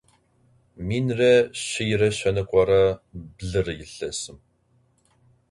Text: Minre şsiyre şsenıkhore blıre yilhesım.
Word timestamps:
Minre 0.87 1.33
şsiyre 1.59 2.09
şsenıkhore 2.15 2.83
blıre 3.37 3.73
yilhesım. 3.79 4.37